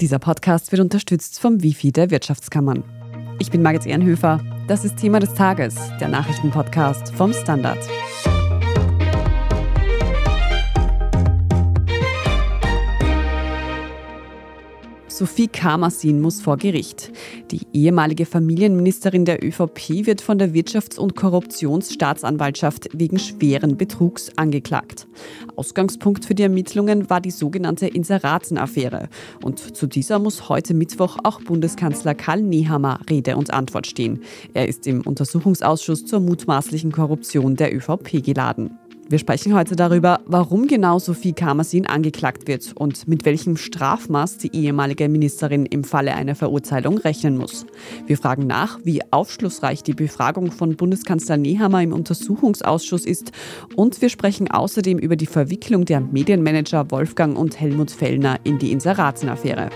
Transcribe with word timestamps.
Dieser 0.00 0.20
Podcast 0.20 0.70
wird 0.70 0.80
unterstützt 0.80 1.40
vom 1.40 1.60
Wifi 1.60 1.90
der 1.90 2.10
Wirtschaftskammern. 2.12 2.84
Ich 3.40 3.50
bin 3.50 3.62
Margit 3.62 3.84
Ehrenhöfer. 3.84 4.40
Das 4.68 4.84
ist 4.84 4.96
Thema 4.96 5.18
des 5.18 5.34
Tages, 5.34 5.74
der 6.00 6.06
Nachrichtenpodcast 6.06 7.12
vom 7.16 7.32
Standard. 7.32 7.78
Sophie 15.18 15.48
Kamersin 15.48 16.20
muss 16.20 16.40
vor 16.40 16.58
Gericht. 16.58 17.10
Die 17.50 17.62
ehemalige 17.72 18.24
Familienministerin 18.24 19.24
der 19.24 19.44
ÖVP 19.44 20.06
wird 20.06 20.20
von 20.20 20.38
der 20.38 20.54
Wirtschafts- 20.54 20.96
und 20.96 21.16
Korruptionsstaatsanwaltschaft 21.16 22.90
wegen 22.92 23.18
schweren 23.18 23.76
Betrugs 23.76 24.30
angeklagt. 24.36 25.08
Ausgangspunkt 25.56 26.24
für 26.24 26.36
die 26.36 26.44
Ermittlungen 26.44 27.10
war 27.10 27.20
die 27.20 27.32
sogenannte 27.32 27.88
Inseratenaffäre. 27.88 29.08
Und 29.42 29.58
zu 29.76 29.88
dieser 29.88 30.20
muss 30.20 30.48
heute 30.48 30.72
Mittwoch 30.72 31.18
auch 31.24 31.40
Bundeskanzler 31.42 32.14
Karl 32.14 32.42
Nehammer 32.42 33.00
Rede 33.10 33.36
und 33.36 33.52
Antwort 33.52 33.88
stehen. 33.88 34.20
Er 34.54 34.68
ist 34.68 34.86
im 34.86 35.00
Untersuchungsausschuss 35.00 36.06
zur 36.06 36.20
mutmaßlichen 36.20 36.92
Korruption 36.92 37.56
der 37.56 37.74
ÖVP 37.74 38.22
geladen. 38.24 38.78
Wir 39.10 39.18
sprechen 39.18 39.54
heute 39.54 39.74
darüber, 39.74 40.20
warum 40.26 40.66
genau 40.66 40.98
Sophie 40.98 41.32
Kamersin 41.32 41.86
angeklagt 41.86 42.46
wird 42.46 42.74
und 42.74 43.08
mit 43.08 43.24
welchem 43.24 43.56
Strafmaß 43.56 44.36
die 44.36 44.54
ehemalige 44.54 45.08
Ministerin 45.08 45.64
im 45.64 45.82
Falle 45.82 46.14
einer 46.14 46.34
Verurteilung 46.34 46.98
rechnen 46.98 47.38
muss. 47.38 47.64
Wir 48.06 48.18
fragen 48.18 48.46
nach, 48.46 48.80
wie 48.84 49.00
aufschlussreich 49.10 49.82
die 49.82 49.94
Befragung 49.94 50.52
von 50.52 50.76
Bundeskanzler 50.76 51.38
Nehammer 51.38 51.82
im 51.82 51.94
Untersuchungsausschuss 51.94 53.06
ist 53.06 53.32
und 53.76 54.02
wir 54.02 54.10
sprechen 54.10 54.50
außerdem 54.50 54.98
über 54.98 55.16
die 55.16 55.24
Verwicklung 55.24 55.86
der 55.86 56.02
Medienmanager 56.02 56.90
Wolfgang 56.90 57.38
und 57.38 57.58
Helmut 57.58 57.90
Fellner 57.90 58.38
in 58.44 58.58
die 58.58 58.72
Inseratenaffäre. 58.72 59.70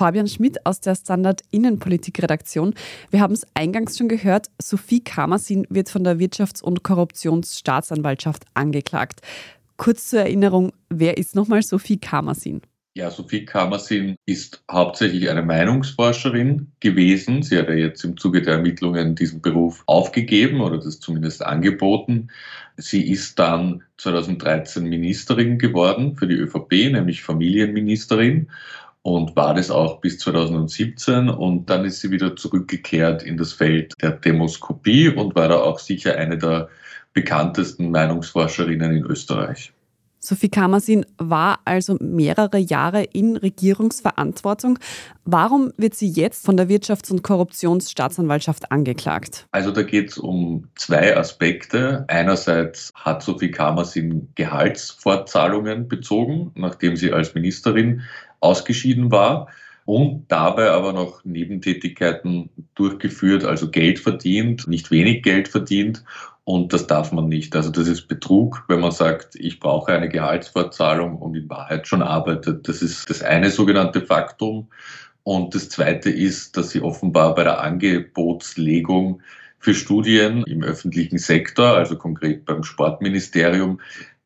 Fabian 0.00 0.28
Schmidt 0.28 0.64
aus 0.64 0.80
der 0.80 0.94
Standard 0.94 1.42
Innenpolitik-Redaktion. 1.50 2.72
Wir 3.10 3.20
haben 3.20 3.34
es 3.34 3.46
eingangs 3.52 3.98
schon 3.98 4.08
gehört, 4.08 4.46
Sophie 4.58 5.04
Kamersin 5.04 5.66
wird 5.68 5.90
von 5.90 6.04
der 6.04 6.16
Wirtschafts- 6.16 6.62
und 6.62 6.82
Korruptionsstaatsanwaltschaft 6.82 8.44
angeklagt. 8.54 9.20
Kurz 9.76 10.08
zur 10.08 10.20
Erinnerung, 10.20 10.72
wer 10.88 11.18
ist 11.18 11.34
nochmal 11.34 11.60
Sophie 11.60 11.98
Kamersin? 11.98 12.62
Ja, 12.94 13.10
Sophie 13.10 13.44
Kamersin 13.44 14.16
ist 14.24 14.64
hauptsächlich 14.72 15.28
eine 15.28 15.42
Meinungsforscherin 15.42 16.72
gewesen. 16.80 17.42
Sie 17.42 17.58
hat 17.58 17.68
ja 17.68 17.74
jetzt 17.74 18.02
im 18.02 18.16
Zuge 18.16 18.40
der 18.40 18.54
Ermittlungen 18.54 19.14
diesen 19.14 19.42
Beruf 19.42 19.82
aufgegeben 19.84 20.62
oder 20.62 20.78
das 20.78 21.00
zumindest 21.00 21.44
angeboten. 21.44 22.28
Sie 22.78 23.06
ist 23.06 23.38
dann 23.38 23.82
2013 23.98 24.82
Ministerin 24.82 25.58
geworden 25.58 26.16
für 26.16 26.26
die 26.26 26.36
ÖVP, 26.36 26.90
nämlich 26.90 27.22
Familienministerin 27.22 28.48
und 29.02 29.34
war 29.36 29.54
das 29.54 29.70
auch 29.70 30.00
bis 30.00 30.18
2017 30.18 31.28
und 31.28 31.70
dann 31.70 31.84
ist 31.84 32.00
sie 32.00 32.10
wieder 32.10 32.36
zurückgekehrt 32.36 33.22
in 33.22 33.36
das 33.36 33.52
Feld 33.52 33.94
der 34.02 34.12
Demoskopie 34.12 35.08
und 35.08 35.34
war 35.34 35.48
da 35.48 35.60
auch 35.60 35.78
sicher 35.78 36.16
eine 36.16 36.36
der 36.36 36.68
bekanntesten 37.12 37.90
Meinungsforscherinnen 37.90 38.96
in 38.96 39.04
Österreich. 39.04 39.72
Sophie 40.22 40.50
Kamersin 40.50 41.06
war 41.16 41.60
also 41.64 41.96
mehrere 41.98 42.58
Jahre 42.58 43.04
in 43.04 43.38
Regierungsverantwortung. 43.38 44.78
Warum 45.24 45.72
wird 45.78 45.94
sie 45.94 46.10
jetzt 46.10 46.44
von 46.44 46.58
der 46.58 46.68
Wirtschafts- 46.68 47.10
und 47.10 47.22
Korruptionsstaatsanwaltschaft 47.22 48.70
angeklagt? 48.70 49.46
Also 49.50 49.70
da 49.70 49.82
geht 49.82 50.10
es 50.10 50.18
um 50.18 50.68
zwei 50.76 51.16
Aspekte. 51.16 52.04
Einerseits 52.08 52.92
hat 52.94 53.22
Sophie 53.22 53.50
Kamersin 53.50 54.28
Gehaltsfortzahlungen 54.34 55.88
bezogen, 55.88 56.52
nachdem 56.54 56.96
sie 56.96 57.12
als 57.12 57.34
Ministerin 57.34 58.02
ausgeschieden 58.40 59.10
war 59.10 59.48
und 59.84 60.26
dabei 60.28 60.70
aber 60.70 60.92
noch 60.92 61.24
Nebentätigkeiten 61.24 62.50
durchgeführt, 62.74 63.44
also 63.44 63.70
Geld 63.70 63.98
verdient, 63.98 64.66
nicht 64.68 64.90
wenig 64.90 65.22
Geld 65.22 65.48
verdient 65.48 66.04
und 66.44 66.72
das 66.72 66.86
darf 66.86 67.12
man 67.12 67.28
nicht. 67.28 67.54
Also 67.54 67.70
das 67.70 67.86
ist 67.86 68.08
Betrug, 68.08 68.64
wenn 68.68 68.80
man 68.80 68.90
sagt, 68.90 69.36
ich 69.36 69.60
brauche 69.60 69.92
eine 69.92 70.08
Gehaltsfortzahlung 70.08 71.16
und 71.16 71.36
in 71.36 71.48
Wahrheit 71.48 71.86
schon 71.86 72.02
arbeitet. 72.02 72.66
Das 72.68 72.82
ist 72.82 73.08
das 73.08 73.22
eine 73.22 73.50
sogenannte 73.50 74.00
Faktum. 74.00 74.68
Und 75.22 75.54
das 75.54 75.68
zweite 75.68 76.10
ist, 76.10 76.56
dass 76.56 76.70
sie 76.70 76.80
offenbar 76.80 77.34
bei 77.34 77.44
der 77.44 77.60
Angebotslegung 77.60 79.22
für 79.60 79.74
Studien 79.74 80.42
im 80.44 80.62
öffentlichen 80.64 81.18
Sektor, 81.18 81.76
also 81.76 81.96
konkret 81.96 82.46
beim 82.46 82.64
Sportministerium, 82.64 83.80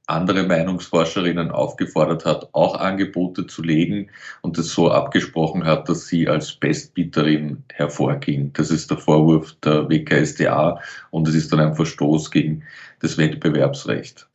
andere 0.06 0.42
Meinungsforscherinnen 0.42 1.50
aufgefordert 1.50 2.25
hat, 2.25 2.48
auch 2.53 2.78
Angebote 2.78 3.47
zu 3.47 3.62
legen 3.62 4.10
und 4.42 4.59
es 4.59 4.72
so 4.72 4.91
abgesprochen 4.91 5.65
hat, 5.65 5.88
dass 5.88 6.06
sie 6.06 6.28
als 6.28 6.53
Bestbieterin 6.53 7.65
hervorging. 7.72 8.53
Das 8.53 8.70
ist 8.70 8.91
der 8.91 8.98
Vorwurf 8.98 9.54
der 9.65 9.88
WKSDA 9.88 10.78
und 11.10 11.26
es 11.28 11.34
ist 11.34 11.53
dann 11.53 11.60
ein 11.60 11.75
Verstoß 11.75 12.31
gegen 12.31 12.65
das 13.00 13.16
Wettbewerbsrecht. 13.16 14.28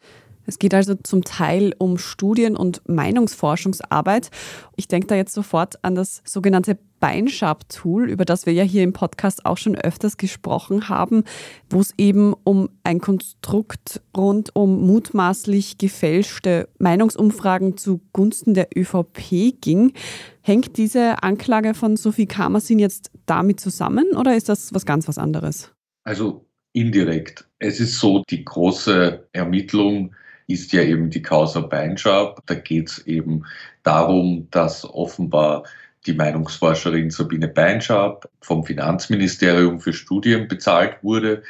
Es 0.50 0.58
geht 0.58 0.74
also 0.74 0.96
zum 0.96 1.24
Teil 1.24 1.76
um 1.78 2.00
Studien- 2.00 2.58
und 2.58 2.82
Meinungsforschungsarbeit. 2.90 4.32
Ich 4.78 4.88
denke 4.88 5.06
da 5.06 5.16
jetzt 5.16 5.36
sofort 5.36 5.76
an 5.84 5.94
das 5.94 6.24
sogenannte 6.26 6.80
Beinschab-Tool, 7.00 8.10
über 8.10 8.26
das 8.26 8.48
wir 8.48 8.54
ja 8.54 8.64
hier 8.64 8.82
im 8.82 8.92
Podcast 8.92 9.46
auch 9.46 9.58
schon 9.58 9.76
öfters 9.76 10.18
gesprochen 10.18 10.90
haben, 10.90 11.24
wo 11.70 11.80
es 11.80 11.94
eben 12.00 12.34
um 12.44 12.70
ein 12.84 13.00
Konstrukt 13.00 14.02
rund 14.18 14.56
um 14.56 14.88
mutmaßlich 14.88 15.78
gefälschte 15.78 16.68
Meinungsumfragen 16.80 17.78
zugunsten 17.78 18.56
der 18.56 18.70
ÖVP 18.76 19.62
ging. 19.62 19.94
Hängt 20.42 20.78
diese 20.78 21.22
Anklage 21.22 21.76
von 21.76 21.96
Sophie 21.96 22.26
Kamersin 22.26 22.80
jetzt 22.80 23.12
damit 23.28 23.60
zusammen 23.60 24.16
oder 24.18 24.36
ist 24.36 24.50
das 24.50 24.74
was 24.74 24.88
ganz 24.88 25.08
was 25.08 25.20
anderes? 25.20 25.72
Also 26.06 26.44
indirekt. 26.74 27.48
Es 27.60 27.80
ist 27.80 28.00
so, 28.00 28.24
die 28.32 28.44
große 28.44 29.28
Ermittlung 29.32 30.16
ist 30.50 30.74
ja 30.74 30.82
eben 30.82 31.12
die 31.12 31.22
Causa 31.22 31.62
Beinschab. 31.62 32.42
Da 32.48 32.56
geht 32.56 32.90
es 32.90 33.06
eben 33.06 33.46
darum, 33.84 34.48
dass 34.50 34.84
offenbar 34.84 35.64
die 36.08 36.14
Meinungsforscherin 36.14 37.12
Sabine 37.12 37.48
Beinschab 37.48 38.28
vom 38.42 38.64
Finanzministerium 38.64 39.80
für 39.80 39.94
Studien 39.94 40.48
bezahlt 40.48 41.04
wurde, 41.04 41.44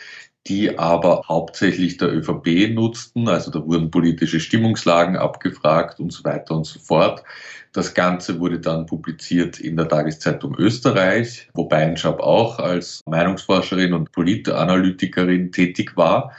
die 0.48 0.78
aber 0.78 1.24
hauptsächlich 1.30 1.98
der 1.98 2.14
ÖVP 2.14 2.74
nutzten. 2.74 3.30
Also 3.30 3.52
da 3.52 3.66
wurden 3.66 3.90
politische 3.90 4.42
Stimmungslagen 4.42 5.16
abgefragt 5.16 6.02
und 6.02 6.12
so 6.12 6.26
weiter 6.26 6.56
und 6.56 6.66
so 6.66 6.80
fort. 6.80 7.24
Das 7.72 7.94
Ganze 7.94 8.40
wurde 8.40 8.60
dann 8.60 8.86
publiziert 8.86 9.62
in 9.62 9.78
der 9.78 9.88
Tageszeitung 9.88 10.56
Österreich, 10.58 11.48
wo 11.54 11.66
Beinschab 11.66 12.20
auch 12.20 12.60
als 12.60 13.02
Meinungsforscherin 13.06 13.94
und 13.94 14.12
Politanalytikerin 14.12 15.54
tätig 15.54 15.96
war. 15.96 16.34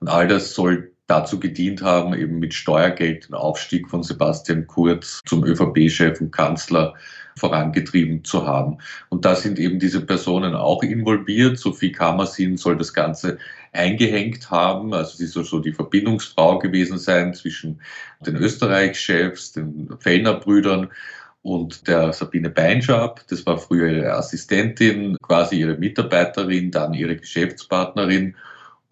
Und 0.00 0.08
all 0.08 0.26
das 0.26 0.52
soll 0.54 0.91
dazu 1.06 1.40
gedient 1.40 1.82
haben, 1.82 2.14
eben 2.14 2.38
mit 2.38 2.54
Steuergeld 2.54 3.28
den 3.28 3.34
Aufstieg 3.34 3.88
von 3.88 4.02
Sebastian 4.02 4.66
Kurz 4.66 5.20
zum 5.26 5.44
ÖVP-Chef 5.44 6.20
und 6.20 6.30
Kanzler 6.30 6.94
vorangetrieben 7.36 8.24
zu 8.24 8.46
haben. 8.46 8.78
Und 9.08 9.24
da 9.24 9.34
sind 9.34 9.58
eben 9.58 9.78
diese 9.78 10.04
Personen 10.04 10.54
auch 10.54 10.82
involviert. 10.82 11.58
Sophie 11.58 11.92
Kamersin 11.92 12.56
soll 12.56 12.76
das 12.76 12.92
Ganze 12.92 13.38
eingehängt 13.72 14.50
haben. 14.50 14.92
Also 14.94 15.16
sie 15.16 15.26
soll 15.26 15.44
so 15.44 15.58
die 15.58 15.72
Verbindungsfrau 15.72 16.58
gewesen 16.58 16.98
sein 16.98 17.34
zwischen 17.34 17.80
den 18.20 18.36
Österreich-Chefs, 18.36 19.52
den 19.52 19.88
Fellner-Brüdern 19.98 20.90
und 21.42 21.88
der 21.88 22.12
Sabine 22.12 22.50
Beinschab. 22.50 23.26
Das 23.28 23.44
war 23.46 23.58
früher 23.58 23.90
ihre 23.90 24.12
Assistentin, 24.12 25.16
quasi 25.22 25.56
ihre 25.56 25.76
Mitarbeiterin, 25.76 26.70
dann 26.70 26.94
ihre 26.94 27.16
Geschäftspartnerin 27.16 28.36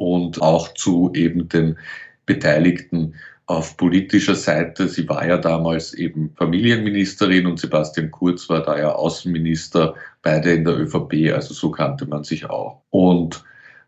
und 0.00 0.40
auch 0.40 0.72
zu 0.72 1.12
eben 1.14 1.50
den 1.50 1.78
Beteiligten 2.24 3.14
auf 3.44 3.76
politischer 3.76 4.34
Seite. 4.34 4.88
Sie 4.88 5.06
war 5.08 5.26
ja 5.26 5.36
damals 5.36 5.92
eben 5.92 6.32
Familienministerin 6.36 7.46
und 7.46 7.60
Sebastian 7.60 8.10
Kurz 8.10 8.48
war 8.48 8.62
da 8.62 8.78
ja 8.78 8.92
Außenminister, 8.92 9.94
beide 10.22 10.52
in 10.52 10.64
der 10.64 10.78
ÖVP, 10.78 11.34
also 11.34 11.52
so 11.52 11.70
kannte 11.70 12.06
man 12.06 12.24
sich 12.24 12.48
auch. 12.48 12.80
Und 12.88 13.44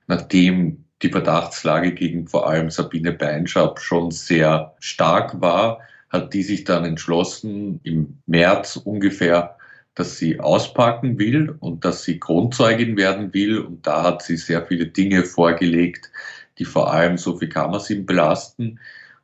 nachdem 0.06 0.84
die 1.00 1.08
Verdachtslage 1.08 1.92
gegen 1.92 2.26
vor 2.26 2.46
allem 2.46 2.68
Sabine 2.68 3.12
Beinschab 3.12 3.80
schon 3.80 4.10
sehr 4.10 4.74
stark 4.80 5.40
war, 5.40 5.80
hat 6.10 6.34
die 6.34 6.42
sich 6.42 6.64
dann 6.64 6.84
entschlossen, 6.84 7.80
im 7.84 8.18
März 8.26 8.76
ungefähr, 8.76 9.56
dass 9.94 10.16
sie 10.16 10.40
auspacken 10.40 11.18
will 11.18 11.54
und 11.60 11.84
dass 11.84 12.04
sie 12.04 12.18
Kronzeugin 12.18 12.96
werden 12.96 13.34
will. 13.34 13.58
Und 13.58 13.86
da 13.86 14.02
hat 14.02 14.22
sie 14.22 14.36
sehr 14.36 14.64
viele 14.66 14.86
Dinge 14.86 15.24
vorgelegt, 15.24 16.10
die 16.58 16.64
vor 16.64 16.92
allem 16.92 17.18
Sophie 17.18 17.48
Kammersin 17.48 18.06
belasten. 18.06 18.78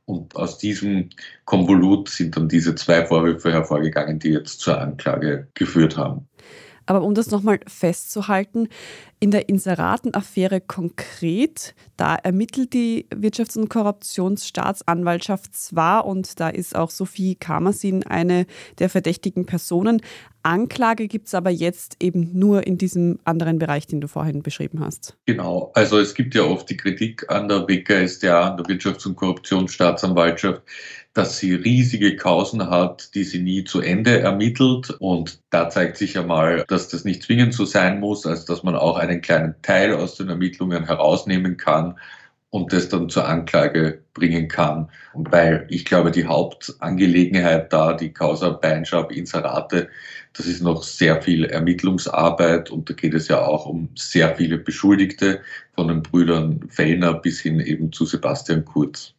Und 0.04 0.36
aus 0.36 0.58
diesem 0.58 1.10
Konvolut 1.44 2.08
sind 2.08 2.36
dann 2.36 2.48
diese 2.48 2.74
zwei 2.74 3.04
Vorwürfe 3.04 3.52
hervorgegangen, 3.52 4.18
die 4.18 4.30
jetzt 4.30 4.60
zur 4.60 4.80
Anklage 4.80 5.48
geführt 5.54 5.96
haben. 5.96 6.26
Aber 6.86 7.02
um 7.02 7.14
das 7.14 7.30
nochmal 7.30 7.60
festzuhalten, 7.66 8.70
In 9.20 9.32
der 9.32 9.48
Inseratenaffäre 9.48 10.60
konkret, 10.60 11.74
da 11.96 12.14
ermittelt 12.14 12.72
die 12.72 13.06
Wirtschafts- 13.12 13.58
und 13.58 13.68
Korruptionsstaatsanwaltschaft 13.68 15.56
zwar 15.56 16.06
und 16.06 16.38
da 16.38 16.48
ist 16.48 16.76
auch 16.76 16.90
Sophie 16.90 17.34
Kamersin 17.34 18.06
eine 18.06 18.46
der 18.78 18.88
verdächtigen 18.88 19.44
Personen. 19.44 20.02
Anklage 20.44 21.08
gibt 21.08 21.26
es 21.26 21.34
aber 21.34 21.50
jetzt 21.50 21.96
eben 22.00 22.38
nur 22.38 22.64
in 22.64 22.78
diesem 22.78 23.18
anderen 23.24 23.58
Bereich, 23.58 23.88
den 23.88 24.00
du 24.00 24.06
vorhin 24.06 24.42
beschrieben 24.42 24.78
hast. 24.80 25.16
Genau, 25.26 25.72
also 25.74 25.98
es 25.98 26.14
gibt 26.14 26.36
ja 26.36 26.44
oft 26.44 26.70
die 26.70 26.76
Kritik 26.76 27.28
an 27.28 27.48
der 27.48 27.66
WKSDA, 27.66 28.50
an 28.50 28.56
der 28.56 28.66
Wirtschafts- 28.66 29.06
und 29.06 29.16
Korruptionsstaatsanwaltschaft, 29.16 30.62
dass 31.12 31.38
sie 31.38 31.52
riesige 31.54 32.14
Kausen 32.14 32.70
hat, 32.70 33.14
die 33.14 33.24
sie 33.24 33.40
nie 33.40 33.64
zu 33.64 33.80
Ende 33.80 34.20
ermittelt. 34.20 34.90
Und 35.00 35.40
da 35.50 35.68
zeigt 35.68 35.96
sich 35.96 36.14
ja 36.14 36.22
mal, 36.22 36.64
dass 36.68 36.88
das 36.88 37.04
nicht 37.04 37.24
zwingend 37.24 37.54
so 37.54 37.64
sein 37.64 37.98
muss, 37.98 38.24
als 38.24 38.44
dass 38.44 38.62
man 38.62 38.76
auch 38.76 38.96
einen 39.08 39.20
kleinen 39.20 39.54
Teil 39.62 39.94
aus 39.94 40.16
den 40.16 40.28
Ermittlungen 40.28 40.84
herausnehmen 40.84 41.56
kann 41.56 41.96
und 42.50 42.72
das 42.72 42.88
dann 42.88 43.08
zur 43.08 43.28
Anklage 43.28 44.02
bringen 44.14 44.48
kann. 44.48 44.88
Und 45.12 45.30
weil 45.32 45.66
ich 45.68 45.84
glaube, 45.84 46.10
die 46.10 46.26
Hauptangelegenheit 46.26 47.72
da, 47.72 47.92
die 47.92 48.12
Causa 48.12 48.50
Beinschab 48.50 49.12
Inserate, 49.12 49.88
das 50.32 50.46
ist 50.46 50.62
noch 50.62 50.82
sehr 50.82 51.20
viel 51.20 51.44
Ermittlungsarbeit 51.44 52.70
und 52.70 52.88
da 52.88 52.94
geht 52.94 53.14
es 53.14 53.28
ja 53.28 53.44
auch 53.44 53.66
um 53.66 53.90
sehr 53.96 54.34
viele 54.36 54.58
Beschuldigte 54.58 55.40
von 55.74 55.88
den 55.88 56.02
Brüdern 56.02 56.60
Fellner 56.68 57.14
bis 57.14 57.40
hin 57.40 57.60
eben 57.60 57.92
zu 57.92 58.06
Sebastian 58.06 58.64
Kurz. 58.64 59.14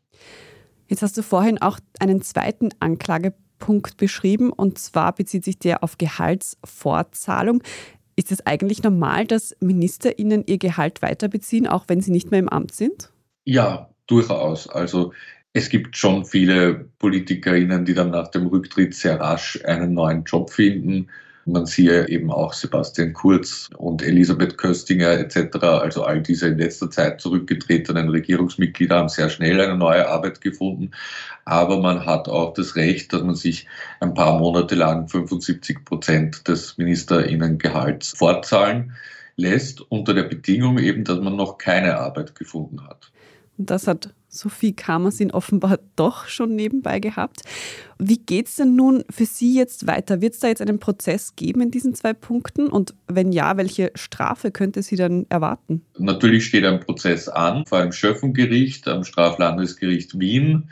Jetzt 0.87 1.03
hast 1.03 1.17
du 1.17 1.21
vorhin 1.21 1.61
auch 1.61 1.77
einen 1.99 2.23
zweiten 2.23 2.69
Anklagepunkt 2.79 3.97
beschrieben 3.97 4.51
und 4.51 4.79
zwar 4.79 5.13
bezieht 5.13 5.45
sich 5.45 5.59
der 5.59 5.83
auf 5.83 5.99
Gehaltsfortzahlung. 5.99 7.61
Ist 8.19 8.33
es 8.33 8.45
eigentlich 8.45 8.83
normal, 8.83 9.25
dass 9.25 9.55
MinisterInnen 9.61 10.43
ihr 10.45 10.57
Gehalt 10.57 11.01
weiterbeziehen, 11.01 11.67
auch 11.67 11.85
wenn 11.87 12.01
sie 12.01 12.11
nicht 12.11 12.31
mehr 12.31 12.41
im 12.41 12.49
Amt 12.49 12.75
sind? 12.75 13.13
Ja, 13.45 13.91
durchaus. 14.07 14.67
Also 14.67 15.13
es 15.53 15.69
gibt 15.69 15.95
schon 15.95 16.25
viele 16.25 16.89
PolitikerInnen, 16.99 17.85
die 17.85 17.93
dann 17.93 18.11
nach 18.11 18.27
dem 18.27 18.47
Rücktritt 18.47 18.93
sehr 18.93 19.21
rasch 19.21 19.63
einen 19.63 19.93
neuen 19.93 20.25
Job 20.25 20.49
finden. 20.49 21.07
Man 21.51 21.65
siehe 21.65 22.07
eben 22.09 22.31
auch 22.31 22.53
Sebastian 22.53 23.13
Kurz 23.13 23.69
und 23.77 24.01
Elisabeth 24.01 24.57
Köstinger 24.57 25.11
etc. 25.11 25.57
Also 25.63 26.03
all 26.03 26.21
diese 26.21 26.47
in 26.47 26.57
letzter 26.57 26.89
Zeit 26.91 27.21
zurückgetretenen 27.21 28.09
Regierungsmitglieder 28.09 28.97
haben 28.97 29.09
sehr 29.09 29.29
schnell 29.29 29.59
eine 29.59 29.77
neue 29.77 30.07
Arbeit 30.07 30.41
gefunden. 30.41 30.91
Aber 31.45 31.79
man 31.79 32.05
hat 32.05 32.27
auch 32.27 32.53
das 32.53 32.75
Recht, 32.75 33.11
dass 33.13 33.23
man 33.23 33.35
sich 33.35 33.67
ein 33.99 34.13
paar 34.13 34.37
Monate 34.37 34.75
lang 34.75 35.07
75 35.07 35.85
Prozent 35.85 36.47
des 36.47 36.77
Ministerinnengehalts 36.77 38.13
fortzahlen 38.17 38.93
lässt, 39.35 39.81
unter 39.89 40.13
der 40.13 40.23
Bedingung 40.23 40.77
eben, 40.77 41.03
dass 41.03 41.19
man 41.19 41.35
noch 41.35 41.57
keine 41.57 41.97
Arbeit 41.97 42.35
gefunden 42.35 42.85
hat. 42.87 43.11
Und 43.57 43.69
das 43.69 43.87
hat 43.87 44.13
Sophie 44.29 44.73
Kamersin 44.73 45.31
offenbar 45.31 45.79
doch 45.95 46.27
schon 46.27 46.55
nebenbei 46.55 46.99
gehabt. 46.99 47.41
Wie 47.97 48.19
geht 48.19 48.47
es 48.47 48.55
denn 48.55 48.75
nun 48.75 49.03
für 49.09 49.25
Sie 49.25 49.55
jetzt 49.55 49.87
weiter? 49.87 50.21
Wird 50.21 50.35
es 50.35 50.39
da 50.39 50.47
jetzt 50.47 50.61
einen 50.61 50.79
Prozess 50.79 51.35
geben 51.35 51.61
in 51.61 51.71
diesen 51.71 51.95
zwei 51.95 52.13
Punkten? 52.13 52.67
Und 52.67 52.93
wenn 53.07 53.31
ja, 53.31 53.57
welche 53.57 53.91
Strafe 53.95 54.51
könnte 54.51 54.83
sie 54.83 54.95
dann 54.95 55.25
erwarten? 55.29 55.81
Natürlich 55.97 56.45
steht 56.45 56.63
ein 56.63 56.79
Prozess 56.79 57.27
an 57.27 57.65
vor 57.65 57.79
einem 57.79 57.91
Schöffengericht, 57.91 58.87
am 58.87 59.03
Straflandesgericht 59.03 60.19
Wien. 60.19 60.69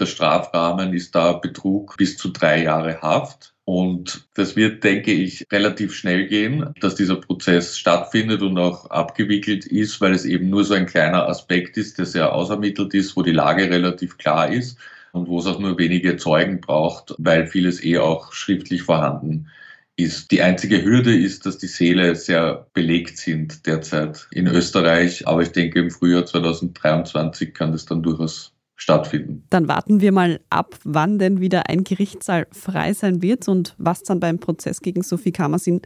Der 0.00 0.06
Strafrahmen 0.06 0.94
ist 0.94 1.14
da 1.14 1.34
Betrug 1.34 1.98
bis 1.98 2.16
zu 2.16 2.30
drei 2.30 2.62
Jahre 2.62 3.02
Haft. 3.02 3.54
Und 3.66 4.26
das 4.34 4.56
wird, 4.56 4.82
denke 4.82 5.12
ich, 5.12 5.44
relativ 5.52 5.94
schnell 5.94 6.26
gehen, 6.26 6.72
dass 6.80 6.94
dieser 6.94 7.16
Prozess 7.16 7.78
stattfindet 7.78 8.40
und 8.40 8.58
auch 8.58 8.88
abgewickelt 8.90 9.66
ist, 9.66 10.00
weil 10.00 10.12
es 10.12 10.24
eben 10.24 10.48
nur 10.48 10.64
so 10.64 10.72
ein 10.72 10.86
kleiner 10.86 11.28
Aspekt 11.28 11.76
ist, 11.76 11.98
der 11.98 12.06
sehr 12.06 12.32
ausermittelt 12.32 12.94
ist, 12.94 13.14
wo 13.14 13.22
die 13.22 13.30
Lage 13.30 13.70
relativ 13.70 14.16
klar 14.16 14.50
ist 14.50 14.78
und 15.12 15.28
wo 15.28 15.38
es 15.38 15.46
auch 15.46 15.58
nur 15.60 15.78
wenige 15.78 16.16
Zeugen 16.16 16.62
braucht, 16.62 17.14
weil 17.18 17.46
vieles 17.46 17.84
eh 17.84 17.98
auch 17.98 18.32
schriftlich 18.32 18.82
vorhanden 18.82 19.48
ist. 19.96 20.30
Die 20.30 20.40
einzige 20.40 20.82
Hürde 20.82 21.14
ist, 21.14 21.44
dass 21.44 21.58
die 21.58 21.66
Seele 21.66 22.16
sehr 22.16 22.66
belegt 22.72 23.18
sind 23.18 23.66
derzeit 23.66 24.26
in 24.32 24.46
Österreich. 24.46 25.28
Aber 25.28 25.42
ich 25.42 25.52
denke, 25.52 25.78
im 25.78 25.90
Frühjahr 25.90 26.24
2023 26.24 27.52
kann 27.52 27.72
das 27.72 27.84
dann 27.84 28.02
durchaus 28.02 28.52
stattfinden. 28.80 29.44
Dann 29.50 29.68
warten 29.68 30.00
wir 30.00 30.10
mal 30.10 30.40
ab, 30.48 30.76
wann 30.84 31.18
denn 31.18 31.40
wieder 31.40 31.68
ein 31.68 31.84
Gerichtssaal 31.84 32.46
frei 32.50 32.94
sein 32.94 33.20
wird 33.20 33.46
und 33.46 33.74
was 33.78 34.02
dann 34.02 34.20
beim 34.20 34.38
Prozess 34.38 34.80
gegen 34.80 35.02
Sophie 35.02 35.32
Kamersin 35.32 35.82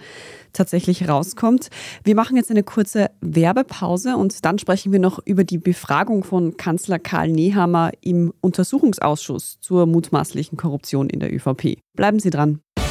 tatsächlich 0.52 1.08
rauskommt. 1.08 1.70
Wir 2.04 2.14
machen 2.14 2.36
jetzt 2.36 2.50
eine 2.50 2.62
kurze 2.62 3.10
Werbepause 3.20 4.16
und 4.16 4.44
dann 4.44 4.58
sprechen 4.58 4.92
wir 4.92 5.00
noch 5.00 5.18
über 5.24 5.42
die 5.42 5.58
Befragung 5.58 6.22
von 6.22 6.56
Kanzler 6.56 7.00
Karl 7.00 7.30
Nehammer 7.30 7.90
im 8.00 8.32
Untersuchungsausschuss 8.40 9.58
zur 9.60 9.86
mutmaßlichen 9.86 10.56
Korruption 10.56 11.10
in 11.10 11.18
der 11.18 11.34
ÖVP. 11.34 11.78
Bleiben 11.96 12.20
Sie 12.20 12.30
dran. 12.30 12.60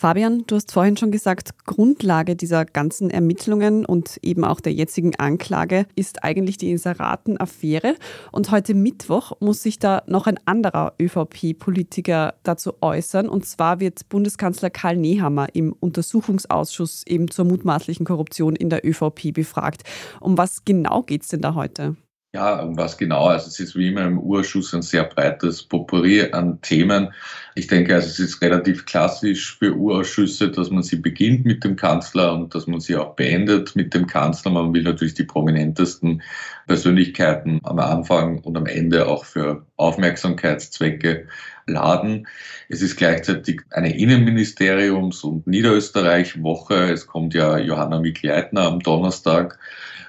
Fabian, 0.00 0.44
du 0.46 0.56
hast 0.56 0.72
vorhin 0.72 0.96
schon 0.96 1.10
gesagt, 1.10 1.50
Grundlage 1.66 2.34
dieser 2.34 2.64
ganzen 2.64 3.10
Ermittlungen 3.10 3.84
und 3.84 4.18
eben 4.22 4.46
auch 4.46 4.60
der 4.60 4.72
jetzigen 4.72 5.14
Anklage 5.16 5.84
ist 5.94 6.24
eigentlich 6.24 6.56
die 6.56 6.70
Inseraten-Affäre. 6.70 7.96
Und 8.32 8.50
heute 8.50 8.72
Mittwoch 8.72 9.32
muss 9.40 9.62
sich 9.62 9.78
da 9.78 10.02
noch 10.06 10.26
ein 10.26 10.38
anderer 10.46 10.94
ÖVP-Politiker 10.98 12.32
dazu 12.44 12.72
äußern. 12.80 13.28
Und 13.28 13.44
zwar 13.44 13.78
wird 13.80 14.08
Bundeskanzler 14.08 14.70
Karl 14.70 14.96
Nehammer 14.96 15.48
im 15.52 15.74
Untersuchungsausschuss 15.74 17.04
eben 17.06 17.30
zur 17.30 17.44
mutmaßlichen 17.44 18.06
Korruption 18.06 18.56
in 18.56 18.70
der 18.70 18.86
ÖVP 18.86 19.34
befragt. 19.34 19.82
Um 20.18 20.38
was 20.38 20.64
genau 20.64 21.02
geht 21.02 21.24
es 21.24 21.28
denn 21.28 21.42
da 21.42 21.54
heute? 21.54 21.96
Ja, 22.32 22.62
um 22.62 22.76
was 22.76 22.96
genau? 22.96 23.26
Also 23.26 23.48
es 23.48 23.58
ist 23.58 23.74
wie 23.74 23.88
immer 23.88 24.04
im 24.04 24.20
Urschuss 24.20 24.72
ein 24.72 24.82
sehr 24.82 25.02
breites 25.02 25.64
Potpourri 25.64 26.30
an 26.30 26.60
Themen. 26.60 27.12
Ich 27.56 27.66
denke, 27.66 27.92
also 27.92 28.06
es 28.06 28.20
ist 28.20 28.40
relativ 28.40 28.86
klassisch 28.86 29.58
für 29.58 29.74
Urausschüsse, 29.74 30.48
dass 30.48 30.70
man 30.70 30.84
sie 30.84 30.96
beginnt 30.96 31.44
mit 31.44 31.64
dem 31.64 31.74
Kanzler 31.74 32.32
und 32.32 32.54
dass 32.54 32.68
man 32.68 32.78
sie 32.78 32.96
auch 32.96 33.16
beendet 33.16 33.74
mit 33.74 33.94
dem 33.94 34.06
Kanzler. 34.06 34.52
Man 34.52 34.72
will 34.72 34.84
natürlich 34.84 35.14
die 35.14 35.24
prominentesten 35.24 36.22
Persönlichkeiten 36.70 37.58
am 37.64 37.80
Anfang 37.80 38.38
und 38.38 38.56
am 38.56 38.66
Ende 38.66 39.08
auch 39.08 39.24
für 39.24 39.66
Aufmerksamkeitszwecke 39.76 41.26
laden. 41.66 42.28
Es 42.68 42.80
ist 42.80 42.96
gleichzeitig 42.96 43.62
eine 43.70 43.92
Innenministeriums- 43.92 45.24
und 45.24 45.48
Niederösterreich-Woche. 45.48 46.92
Es 46.92 47.08
kommt 47.08 47.34
ja 47.34 47.58
Johanna 47.58 47.98
Mikl-Leitner 47.98 48.68
am 48.68 48.78
Donnerstag. 48.78 49.58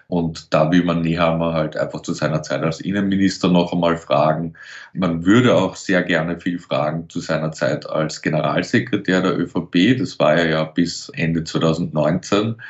Und 0.07 0.53
da 0.53 0.69
will 0.71 0.83
man 0.83 1.01
Nehammer 1.01 1.53
halt 1.53 1.75
einfach 1.77 2.03
zu 2.03 2.13
seiner 2.13 2.43
Zeit 2.43 2.62
als 2.62 2.79
Innenminister 2.79 3.47
noch 3.47 3.74
einmal 3.74 3.97
fragen. 3.97 4.53
Man 4.93 5.25
würde 5.25 5.55
auch 5.55 5.75
sehr 5.75 6.03
gerne 6.03 6.39
viel 6.39 6.59
fragen 6.59 7.09
zu 7.09 7.21
seiner 7.21 7.53
Zeit 7.53 7.89
als 7.89 8.21
Generalsekretär 8.21 9.21
der 9.24 9.39
ÖVP. 9.39 9.97
Das 9.97 10.19
war 10.19 10.35
er 10.35 10.47
ja 10.47 10.63
bis 10.65 11.09
Ende 11.15 11.43
2019. 11.43 12.62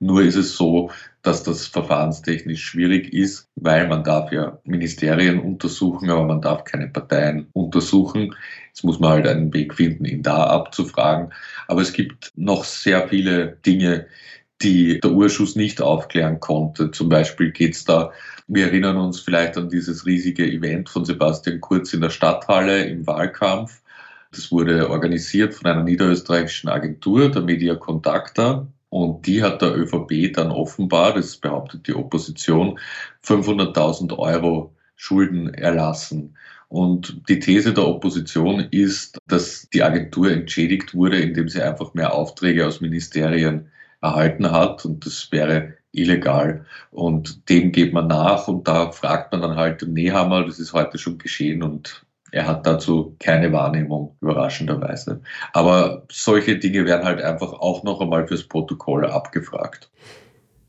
Nur 0.00 0.22
ist 0.22 0.36
es 0.36 0.54
so, 0.54 0.90
dass 1.28 1.42
das 1.42 1.66
verfahrenstechnisch 1.66 2.64
schwierig 2.64 3.12
ist, 3.12 3.50
weil 3.56 3.86
man 3.86 4.02
darf 4.02 4.32
ja 4.32 4.58
Ministerien 4.64 5.38
untersuchen, 5.40 6.08
aber 6.08 6.24
man 6.24 6.40
darf 6.40 6.64
keine 6.64 6.88
Parteien 6.88 7.48
untersuchen. 7.52 8.34
Jetzt 8.68 8.82
muss 8.82 8.98
man 8.98 9.10
halt 9.10 9.26
einen 9.28 9.52
Weg 9.52 9.74
finden, 9.74 10.06
ihn 10.06 10.22
da 10.22 10.44
abzufragen. 10.44 11.30
Aber 11.66 11.82
es 11.82 11.92
gibt 11.92 12.30
noch 12.34 12.64
sehr 12.64 13.08
viele 13.08 13.58
Dinge, 13.66 14.06
die 14.62 15.00
der 15.00 15.10
Urschuss 15.10 15.54
nicht 15.54 15.82
aufklären 15.82 16.40
konnte. 16.40 16.92
Zum 16.92 17.10
Beispiel 17.10 17.52
geht 17.52 17.74
es 17.74 17.84
da, 17.84 18.10
wir 18.46 18.64
erinnern 18.64 18.96
uns 18.96 19.20
vielleicht 19.20 19.58
an 19.58 19.68
dieses 19.68 20.06
riesige 20.06 20.50
Event 20.50 20.88
von 20.88 21.04
Sebastian 21.04 21.60
Kurz 21.60 21.92
in 21.92 22.00
der 22.00 22.10
Stadthalle 22.10 22.84
im 22.84 23.06
Wahlkampf. 23.06 23.82
Das 24.32 24.50
wurde 24.50 24.88
organisiert 24.88 25.52
von 25.52 25.70
einer 25.70 25.84
niederösterreichischen 25.84 26.70
Agentur, 26.70 27.30
der 27.30 27.42
Media 27.42 27.74
Contacta. 27.74 28.66
Und 28.90 29.26
die 29.26 29.42
hat 29.42 29.60
der 29.62 29.76
ÖVP 29.76 30.32
dann 30.32 30.50
offenbar, 30.50 31.14
das 31.14 31.36
behauptet 31.36 31.86
die 31.86 31.94
Opposition, 31.94 32.78
500.000 33.24 34.16
Euro 34.18 34.74
Schulden 34.96 35.52
erlassen. 35.52 36.36
Und 36.68 37.22
die 37.28 37.38
These 37.38 37.72
der 37.72 37.86
Opposition 37.86 38.60
ist, 38.70 39.18
dass 39.26 39.68
die 39.70 39.82
Agentur 39.82 40.30
entschädigt 40.30 40.94
wurde, 40.94 41.18
indem 41.18 41.48
sie 41.48 41.62
einfach 41.62 41.94
mehr 41.94 42.14
Aufträge 42.14 42.66
aus 42.66 42.80
Ministerien 42.80 43.70
erhalten 44.00 44.50
hat 44.50 44.84
und 44.84 45.04
das 45.06 45.32
wäre 45.32 45.74
illegal. 45.92 46.66
Und 46.90 47.48
dem 47.48 47.72
geht 47.72 47.92
man 47.92 48.06
nach 48.06 48.48
und 48.48 48.68
da 48.68 48.92
fragt 48.92 49.32
man 49.32 49.42
dann 49.42 49.56
halt 49.56 49.82
den 49.82 49.94
Nehammer, 49.94 50.44
das 50.44 50.58
ist 50.58 50.72
heute 50.72 50.98
schon 50.98 51.18
geschehen 51.18 51.62
und 51.62 52.04
er 52.32 52.46
hat 52.46 52.66
dazu 52.66 53.16
keine 53.18 53.52
Wahrnehmung, 53.52 54.16
überraschenderweise. 54.20 55.22
Aber 55.52 56.04
solche 56.10 56.58
Dinge 56.58 56.84
werden 56.84 57.04
halt 57.04 57.22
einfach 57.22 57.52
auch 57.52 57.82
noch 57.84 58.00
einmal 58.00 58.26
fürs 58.26 58.44
Protokoll 58.44 59.06
abgefragt. 59.06 59.90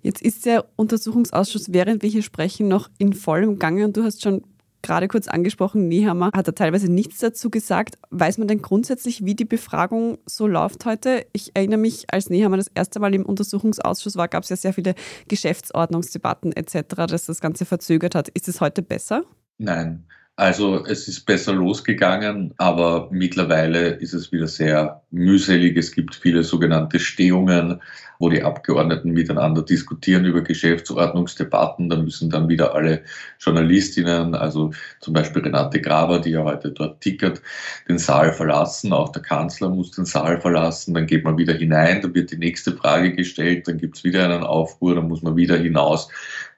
Jetzt 0.02 0.22
ist 0.22 0.46
der 0.46 0.66
Untersuchungsausschuss, 0.78 1.74
während 1.74 2.04
wir 2.04 2.10
hier 2.10 2.24
sprechen, 2.24 2.68
noch 2.68 2.90
in 2.98 3.14
vollem 3.14 3.60
Gange 3.60 3.86
und 3.86 3.98
du 3.98 4.04
hast 4.04 4.22
schon 4.22 4.44
gerade 4.82 5.08
kurz 5.08 5.28
angesprochen, 5.28 5.88
Nehammer 5.88 6.32
hat 6.34 6.48
da 6.48 6.52
teilweise 6.52 6.92
nichts 6.92 7.20
dazu 7.20 7.50
gesagt. 7.50 7.98
Weiß 8.12 8.38
man 8.38 8.48
denn 8.48 8.62
grundsätzlich, 8.62 9.26
wie 9.26 9.36
die 9.36 9.46
Befragung 9.46 10.20
so 10.26 10.48
läuft 10.48 10.86
heute? 10.86 11.26
Ich 11.34 11.52
erinnere 11.54 11.80
mich, 11.80 12.06
als 12.12 12.30
Nehammer 12.30 12.58
das 12.58 12.72
erste 12.74 13.00
Mal 13.00 13.14
im 13.14 13.26
Untersuchungsausschuss 13.26 14.16
war, 14.16 14.28
gab 14.28 14.44
es 14.44 14.50
ja 14.50 14.56
sehr 14.56 14.74
viele 14.74 14.96
Geschäftsordnungsdebatten 15.28 16.54
etc., 16.56 16.96
dass 17.08 17.26
das 17.26 17.42
Ganze 17.42 17.66
verzögert 17.66 18.16
hat. 18.16 18.30
Ist 18.30 18.48
es 18.48 18.62
heute 18.62 18.82
besser? 18.82 19.24
Nein, 19.58 20.06
also 20.40 20.86
es 20.86 21.10
ist 21.10 21.26
besser 21.26 21.52
losgegangen, 21.52 22.54
aber 22.56 23.10
mittlerweile 23.12 23.90
ist 23.90 24.14
es 24.14 24.32
wieder 24.32 24.48
sehr 24.48 25.02
mühselig. 25.12 25.76
Es 25.76 25.92
gibt 25.92 26.16
viele 26.16 26.44
sogenannte 26.44 26.98
Stehungen, 26.98 27.82
wo 28.20 28.30
die 28.30 28.42
Abgeordneten 28.42 29.12
miteinander 29.12 29.62
diskutieren 29.64 30.24
über 30.24 30.40
Geschäftsordnungsdebatten. 30.40 31.90
Da 31.90 31.98
müssen 31.98 32.30
dann 32.30 32.48
wieder 32.48 32.74
alle 32.74 33.04
Journalistinnen, 33.38 34.34
also 34.34 34.72
zum 35.02 35.14
Beispiel 35.14 35.42
Renate 35.42 35.82
Graber, 35.82 36.20
die 36.20 36.32
ja 36.32 36.46
heute 36.46 36.72
dort 36.72 37.02
tickert, 37.02 37.42
den 37.90 37.98
Saal 37.98 38.32
verlassen. 38.32 38.94
Auch 38.94 39.12
der 39.12 39.24
Kanzler 39.24 39.68
muss 39.68 39.92
den 39.92 40.06
Saal 40.06 40.40
verlassen. 40.40 40.94
Dann 40.94 41.06
geht 41.06 41.26
man 41.26 41.38
wieder 41.38 41.54
hinein, 41.54 42.02
dann 42.02 42.16
wird 42.16 42.32
die 42.32 42.38
nächste 42.38 42.78
Frage 42.78 43.14
gestellt, 43.14 43.68
dann 43.68 43.78
gibt 43.78 43.98
es 43.98 44.06
wieder 44.06 44.24
einen 44.24 44.44
Aufruhr, 44.44 44.96
dann 44.96 45.10
muss 45.10 45.22
man 45.22 45.36
wieder 45.36 45.58
hinaus. 45.58 46.08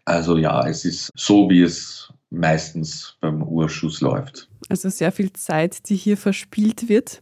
Also 0.05 0.37
ja, 0.37 0.67
es 0.67 0.85
ist 0.85 1.09
so, 1.15 1.49
wie 1.49 1.63
es 1.63 2.13
meistens 2.31 3.17
beim 3.21 3.43
Urschuss 3.43 4.01
läuft. 4.01 4.49
Also 4.69 4.89
sehr 4.89 5.11
viel 5.11 5.31
Zeit, 5.33 5.89
die 5.89 5.95
hier 5.95 6.17
verspielt 6.17 6.89
wird. 6.89 7.21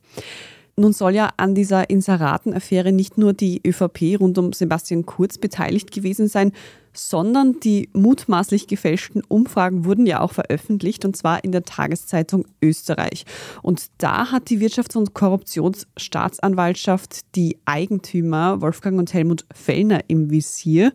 Nun 0.77 0.93
soll 0.93 1.13
ja 1.13 1.31
an 1.35 1.55
dieser 1.55 1.89
Inseratenaffäre 1.89 2.93
nicht 2.93 3.17
nur 3.17 3.33
die 3.33 3.59
ÖVP 3.67 4.17
rund 4.17 4.37
um 4.37 4.53
Sebastian 4.53 5.05
Kurz 5.05 5.37
beteiligt 5.37 5.91
gewesen 5.91 6.29
sein, 6.29 6.53
sondern 6.93 7.59
die 7.59 7.89
mutmaßlich 7.91 8.67
gefälschten 8.67 9.21
Umfragen 9.27 9.83
wurden 9.83 10.05
ja 10.05 10.21
auch 10.21 10.31
veröffentlicht 10.31 11.03
und 11.03 11.17
zwar 11.17 11.43
in 11.43 11.51
der 11.51 11.63
Tageszeitung 11.63 12.45
Österreich. 12.63 13.25
Und 13.61 13.87
da 13.97 14.31
hat 14.31 14.49
die 14.49 14.59
Wirtschafts- 14.59 14.95
und 14.95 15.13
Korruptionsstaatsanwaltschaft 15.13 17.35
die 17.35 17.57
Eigentümer 17.65 18.61
Wolfgang 18.61 18.99
und 18.99 19.13
Helmut 19.13 19.45
Fellner 19.53 19.99
im 20.07 20.31
Visier. 20.31 20.93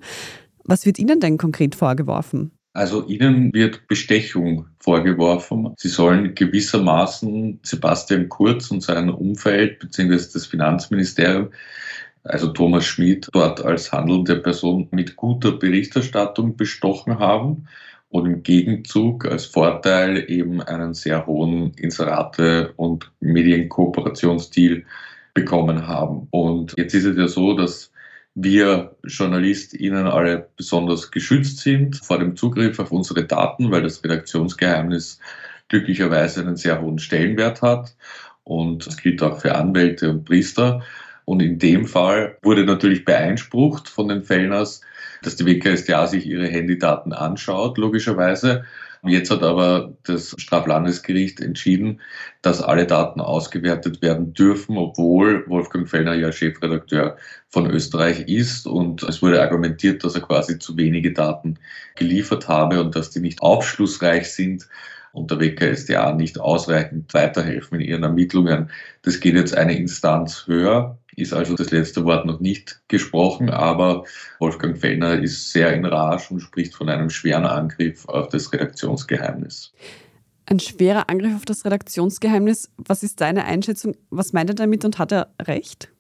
Was 0.64 0.86
wird 0.86 0.98
Ihnen 0.98 1.20
denn 1.20 1.36
konkret 1.36 1.74
vorgeworfen? 1.74 2.52
Also 2.74 3.06
ihnen 3.06 3.54
wird 3.54 3.86
Bestechung 3.86 4.66
vorgeworfen. 4.80 5.74
Sie 5.78 5.88
sollen 5.88 6.34
gewissermaßen 6.34 7.60
Sebastian 7.62 8.28
Kurz 8.28 8.68
und 8.72 8.82
sein 8.82 9.10
Umfeld 9.10 9.78
bzw. 9.78 10.16
das 10.32 10.46
Finanzministerium, 10.46 11.50
also 12.24 12.48
Thomas 12.48 12.84
Schmid, 12.84 13.28
dort 13.32 13.64
als 13.64 13.92
handelnde 13.92 14.36
Person 14.36 14.88
mit 14.90 15.14
guter 15.14 15.52
Berichterstattung 15.52 16.56
bestochen 16.56 17.20
haben 17.20 17.68
und 18.08 18.26
im 18.26 18.42
Gegenzug 18.42 19.24
als 19.24 19.46
Vorteil 19.46 20.28
eben 20.28 20.60
einen 20.60 20.94
sehr 20.94 21.26
hohen 21.26 21.74
Inserate- 21.74 22.72
und 22.74 23.12
Medienkooperationsstil 23.20 24.84
bekommen 25.32 25.86
haben. 25.86 26.26
Und 26.30 26.74
jetzt 26.76 26.94
ist 26.94 27.04
es 27.04 27.16
ja 27.16 27.28
so, 27.28 27.54
dass 27.54 27.92
wir 28.34 28.96
JournalistInnen 29.04 30.06
alle 30.06 30.48
besonders 30.56 31.10
geschützt 31.10 31.58
sind 31.58 31.96
vor 32.04 32.18
dem 32.18 32.36
Zugriff 32.36 32.78
auf 32.80 32.90
unsere 32.90 33.24
Daten, 33.24 33.70
weil 33.70 33.82
das 33.82 34.02
Redaktionsgeheimnis 34.02 35.20
glücklicherweise 35.68 36.40
einen 36.40 36.56
sehr 36.56 36.80
hohen 36.80 36.98
Stellenwert 36.98 37.62
hat. 37.62 37.94
Und 38.42 38.86
das 38.86 38.96
gilt 38.96 39.22
auch 39.22 39.40
für 39.40 39.54
Anwälte 39.54 40.10
und 40.10 40.24
Priester. 40.24 40.82
Und 41.24 41.40
in 41.40 41.58
dem 41.58 41.86
Fall 41.86 42.36
wurde 42.42 42.64
natürlich 42.64 43.04
beeinsprucht 43.04 43.88
von 43.88 44.08
den 44.08 44.22
Fellners, 44.22 44.82
dass 45.22 45.36
die 45.36 45.46
WKStA 45.46 46.06
sich 46.06 46.26
ihre 46.26 46.46
Handydaten 46.46 47.12
anschaut, 47.12 47.78
logischerweise. 47.78 48.64
Jetzt 49.06 49.30
hat 49.30 49.42
aber 49.42 49.92
das 50.04 50.34
Straflandesgericht 50.38 51.40
entschieden, 51.40 52.00
dass 52.40 52.62
alle 52.62 52.86
Daten 52.86 53.20
ausgewertet 53.20 54.00
werden 54.00 54.32
dürfen, 54.32 54.78
obwohl 54.78 55.44
Wolfgang 55.46 55.86
Fellner 55.86 56.14
ja 56.14 56.32
Chefredakteur 56.32 57.18
von 57.50 57.70
Österreich 57.70 58.20
ist. 58.28 58.66
Und 58.66 59.02
es 59.02 59.20
wurde 59.20 59.42
argumentiert, 59.42 60.04
dass 60.04 60.14
er 60.14 60.22
quasi 60.22 60.58
zu 60.58 60.78
wenige 60.78 61.12
Daten 61.12 61.58
geliefert 61.96 62.48
habe 62.48 62.80
und 62.80 62.96
dass 62.96 63.10
die 63.10 63.20
nicht 63.20 63.42
aufschlussreich 63.42 64.32
sind 64.32 64.68
und 65.12 65.30
der 65.30 65.38
WKSDA 65.38 66.12
nicht 66.12 66.40
ausreichend 66.40 67.12
weiterhelfen 67.12 67.80
in 67.80 67.86
ihren 67.86 68.02
Ermittlungen. 68.04 68.70
Das 69.02 69.20
geht 69.20 69.34
jetzt 69.34 69.56
eine 69.56 69.76
Instanz 69.76 70.46
höher 70.46 70.98
ist 71.16 71.32
also 71.32 71.54
das 71.54 71.70
letzte 71.70 72.04
Wort 72.04 72.26
noch 72.26 72.40
nicht 72.40 72.82
gesprochen, 72.88 73.50
aber 73.50 74.04
Wolfgang 74.38 74.76
Fellner 74.78 75.20
ist 75.22 75.52
sehr 75.52 75.72
in 75.72 75.84
Rage 75.84 76.32
und 76.32 76.40
spricht 76.40 76.74
von 76.74 76.88
einem 76.88 77.10
schweren 77.10 77.44
Angriff 77.44 78.06
auf 78.08 78.28
das 78.28 78.52
Redaktionsgeheimnis. 78.52 79.72
Ein 80.46 80.60
schwerer 80.60 81.08
Angriff 81.08 81.34
auf 81.36 81.44
das 81.44 81.64
Redaktionsgeheimnis. 81.64 82.70
Was 82.76 83.02
ist 83.02 83.20
deine 83.20 83.44
Einschätzung? 83.44 83.96
Was 84.10 84.32
meint 84.32 84.50
er 84.50 84.54
damit 84.54 84.84
und 84.84 84.98
hat 84.98 85.12
er 85.12 85.32
recht? 85.40 85.93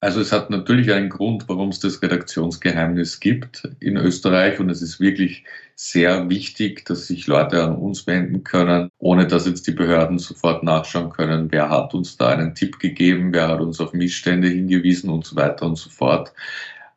Also 0.00 0.20
es 0.20 0.30
hat 0.30 0.48
natürlich 0.48 0.92
einen 0.92 1.08
Grund, 1.08 1.48
warum 1.48 1.70
es 1.70 1.80
das 1.80 2.00
Redaktionsgeheimnis 2.02 3.18
gibt 3.18 3.68
in 3.80 3.96
Österreich 3.96 4.60
und 4.60 4.70
es 4.70 4.80
ist 4.80 5.00
wirklich 5.00 5.44
sehr 5.74 6.28
wichtig, 6.28 6.84
dass 6.84 7.08
sich 7.08 7.26
Leute 7.26 7.64
an 7.64 7.74
uns 7.74 8.06
wenden 8.06 8.44
können, 8.44 8.90
ohne 8.98 9.26
dass 9.26 9.46
jetzt 9.46 9.66
die 9.66 9.72
Behörden 9.72 10.18
sofort 10.18 10.62
nachschauen 10.62 11.10
können, 11.10 11.50
wer 11.50 11.68
hat 11.68 11.94
uns 11.94 12.16
da 12.16 12.28
einen 12.28 12.54
Tipp 12.54 12.78
gegeben, 12.78 13.32
wer 13.32 13.48
hat 13.48 13.60
uns 13.60 13.80
auf 13.80 13.92
Missstände 13.92 14.48
hingewiesen 14.48 15.10
und 15.10 15.24
so 15.26 15.34
weiter 15.34 15.66
und 15.66 15.76
so 15.76 15.90
fort. 15.90 16.32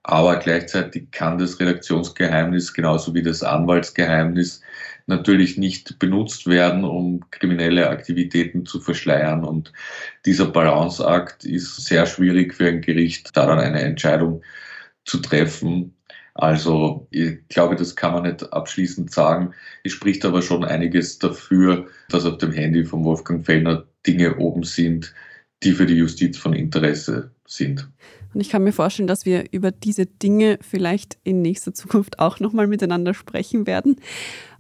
Aber 0.04 0.38
gleichzeitig 0.38 1.10
kann 1.12 1.40
das 1.40 1.60
Redaktionsgeheimnis 1.60 2.74
genauso 2.74 3.16
wie 3.16 3.24
das 3.24 3.42
Anwaltsgeheimnis 3.44 4.62
natürlich 5.08 5.58
nicht 5.58 6.00
benutzt 6.00 6.48
werden, 6.48 6.84
um 6.84 7.30
kriminelle 7.32 7.90
Aktivitäten 7.90 8.66
zu 8.66 8.80
verschleiern. 8.80 9.44
Und 9.44 9.74
dieser 10.26 10.48
Balanceakt 10.48 11.44
ist 11.46 11.78
sehr 11.86 12.06
schwierig 12.06 12.54
für 12.54 12.68
ein 12.68 12.82
Gericht, 12.82 13.36
daran 13.36 13.60
eine 13.60 13.82
Entscheidung 13.82 14.42
zu 15.06 15.20
treffen. 15.20 15.96
Also 16.34 17.08
ich 17.12 17.40
glaube, 17.50 17.76
das 17.76 17.96
kann 17.96 18.14
man 18.14 18.24
nicht 18.24 18.54
abschließend 18.54 19.12
sagen. 19.12 19.54
Es 19.84 19.92
spricht 19.92 20.24
aber 20.26 20.42
schon 20.42 20.64
einiges 20.64 21.20
dafür, 21.20 21.88
dass 22.10 22.26
auf 22.26 22.38
dem 22.38 22.52
Handy 22.52 22.86
von 22.86 23.04
Wolfgang 23.04 23.46
Fellner 23.46 23.86
Dinge 24.08 24.38
oben 24.38 24.64
sind, 24.64 25.14
die 25.64 25.74
für 25.74 25.86
die 25.86 25.96
Justiz 25.96 26.38
von 26.38 26.54
Interesse 26.54 27.32
sind. 27.46 27.90
Und 28.34 28.40
ich 28.40 28.50
kann 28.50 28.64
mir 28.64 28.72
vorstellen, 28.72 29.08
dass 29.08 29.26
wir 29.26 29.46
über 29.52 29.72
diese 29.72 30.06
Dinge 30.06 30.58
vielleicht 30.62 31.18
in 31.24 31.42
nächster 31.42 31.74
Zukunft 31.74 32.20
auch 32.20 32.40
nochmal 32.40 32.68
miteinander 32.68 33.14
sprechen 33.14 33.68
werden. 33.68 33.98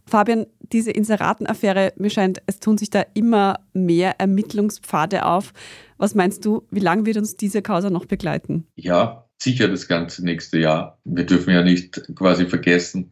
Fabian, 0.05 0.46
diese 0.72 0.91
Inseratenaffäre, 0.91 1.93
mir 1.98 2.10
scheint, 2.10 2.41
es 2.46 2.60
tun 2.60 2.77
sich 2.77 2.89
da 2.89 3.03
immer 3.13 3.60
mehr 3.74 4.20
Ermittlungspfade 4.20 5.25
auf. 5.25 5.53
Was 5.98 6.15
meinst 6.15 6.46
du, 6.46 6.63
wie 6.72 6.79
lange 6.79 7.05
wird 7.05 7.17
uns 7.17 7.36
diese 7.36 7.62
Causa 7.62 7.89
noch 7.89 8.05
begleiten? 8.05 8.67
Ja, 8.75 9.27
sicher 9.41 9.67
das 9.67 9.88
ganze 9.88 10.24
nächste 10.25 10.60
Jahr. 10.60 11.00
Wir 11.03 11.25
dürfen 11.25 11.53
ja 11.53 11.63
nicht 11.63 12.01
quasi 12.15 12.46
vergessen, 12.46 13.12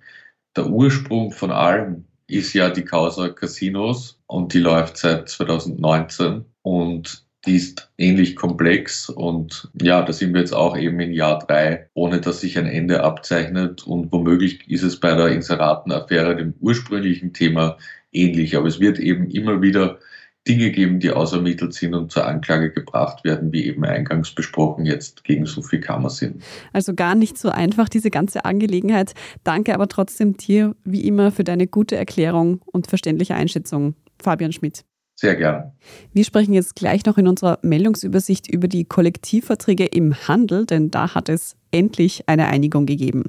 der 0.55 0.67
Ursprung 0.67 1.31
von 1.31 1.51
allem 1.51 2.05
ist 2.27 2.53
ja 2.53 2.69
die 2.69 2.83
Causa 2.83 3.29
Casinos 3.29 4.21
und 4.27 4.53
die 4.53 4.59
läuft 4.59 4.97
seit 4.97 5.29
2019 5.29 6.45
und 6.61 7.25
die 7.45 7.55
ist 7.55 7.89
ähnlich 7.97 8.35
komplex 8.35 9.09
und 9.09 9.69
ja, 9.81 10.01
da 10.01 10.11
sind 10.11 10.33
wir 10.33 10.41
jetzt 10.41 10.53
auch 10.53 10.77
eben 10.77 10.99
in 10.99 11.13
Jahr 11.13 11.39
drei, 11.39 11.89
ohne 11.93 12.19
dass 12.19 12.41
sich 12.41 12.57
ein 12.57 12.65
Ende 12.65 13.03
abzeichnet 13.03 13.87
und 13.87 14.11
womöglich 14.11 14.69
ist 14.69 14.83
es 14.83 14.99
bei 14.99 15.15
der 15.15 15.29
Inseratenaffäre 15.29 16.35
dem 16.35 16.53
ursprünglichen 16.59 17.33
Thema 17.33 17.77
ähnlich, 18.11 18.57
aber 18.57 18.67
es 18.67 18.79
wird 18.79 18.99
eben 18.99 19.29
immer 19.29 19.61
wieder 19.61 19.99
Dinge 20.47 20.71
geben, 20.71 20.99
die 20.99 21.11
ausermittelt 21.11 21.73
sind 21.73 21.93
und 21.93 22.11
zur 22.11 22.25
Anklage 22.25 22.71
gebracht 22.71 23.23
werden, 23.23 23.51
wie 23.51 23.65
eben 23.65 23.85
eingangs 23.85 24.33
besprochen 24.33 24.85
jetzt 24.85 25.23
gegen 25.23 25.45
Sophie 25.45 25.79
Kammersin. 25.79 26.41
Also 26.73 26.95
gar 26.95 27.13
nicht 27.13 27.37
so 27.37 27.49
einfach, 27.49 27.87
diese 27.87 28.09
ganze 28.09 28.45
Angelegenheit. 28.45 29.13
Danke 29.43 29.73
aber 29.73 29.87
trotzdem 29.87 30.37
dir, 30.37 30.75
wie 30.83 31.05
immer, 31.05 31.31
für 31.31 31.43
deine 31.43 31.67
gute 31.67 31.97
Erklärung 31.97 32.61
und 32.65 32.87
verständliche 32.87 33.35
Einschätzung. 33.35 33.95
Fabian 34.21 34.51
Schmidt. 34.51 34.85
Sehr 35.19 35.35
gerne. 35.35 35.73
Wir 36.13 36.23
sprechen 36.23 36.53
jetzt 36.53 36.77
gleich 36.77 37.05
noch 37.05 37.17
in 37.17 37.27
unserer 37.27 37.59
Meldungsübersicht 37.61 38.49
über 38.49 38.69
die 38.69 38.85
Kollektivverträge 38.85 39.83
im 39.83 40.15
Handel, 40.29 40.65
denn 40.65 40.91
da 40.91 41.13
hat 41.13 41.27
es 41.27 41.57
endlich 41.71 42.23
eine 42.27 42.47
Einigung 42.47 42.85
gegeben. 42.85 43.25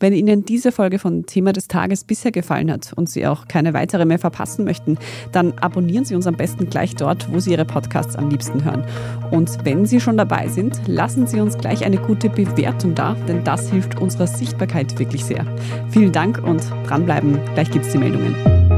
Wenn 0.00 0.14
Ihnen 0.14 0.44
diese 0.44 0.72
Folge 0.72 0.98
von 0.98 1.26
Thema 1.26 1.52
des 1.52 1.68
Tages 1.68 2.02
bisher 2.02 2.32
gefallen 2.32 2.72
hat 2.72 2.92
und 2.92 3.08
Sie 3.08 3.24
auch 3.24 3.46
keine 3.46 3.72
weitere 3.72 4.04
mehr 4.04 4.18
verpassen 4.18 4.64
möchten, 4.64 4.98
dann 5.30 5.56
abonnieren 5.60 6.04
Sie 6.04 6.16
uns 6.16 6.26
am 6.26 6.36
besten 6.36 6.68
gleich 6.70 6.96
dort, 6.96 7.32
wo 7.32 7.38
Sie 7.38 7.52
Ihre 7.52 7.64
Podcasts 7.64 8.16
am 8.16 8.30
liebsten 8.30 8.64
hören. 8.64 8.84
Und 9.30 9.64
wenn 9.64 9.86
Sie 9.86 10.00
schon 10.00 10.16
dabei 10.16 10.48
sind, 10.48 10.80
lassen 10.88 11.28
Sie 11.28 11.38
uns 11.38 11.56
gleich 11.56 11.84
eine 11.84 11.98
gute 11.98 12.30
Bewertung 12.30 12.96
da, 12.96 13.14
denn 13.28 13.44
das 13.44 13.70
hilft 13.70 14.00
unserer 14.00 14.26
Sichtbarkeit 14.26 14.98
wirklich 14.98 15.24
sehr. 15.24 15.46
Vielen 15.90 16.10
Dank 16.10 16.42
und 16.42 16.68
dranbleiben, 16.88 17.38
gleich 17.54 17.70
gibt 17.70 17.86
es 17.86 17.92
die 17.92 17.98
Meldungen. 17.98 18.77